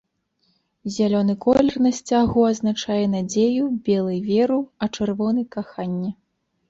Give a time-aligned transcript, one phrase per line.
[0.95, 6.11] Зялёны колер на сцягу азначае надзею, белы веру, а чырвоны каханне.